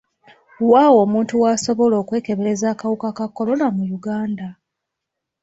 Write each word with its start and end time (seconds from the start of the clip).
Wa 0.71 0.83
omuntu 1.03 1.33
w'asobola 1.43 1.95
okwekebereza 2.03 2.65
akawuka 2.73 3.09
ka 3.17 3.27
kolona 3.35 3.67
mu 3.75 3.83
Uganda? 3.97 4.47